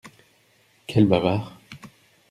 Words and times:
Quel 0.87 1.05
bavard! 1.05 1.61